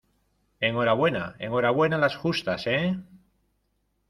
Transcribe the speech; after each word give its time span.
enhorabuena. 0.59 1.35
enhorabuena 1.39 1.97
las 1.99 2.15
justas,¿ 2.15 2.65
eh? 2.65 2.97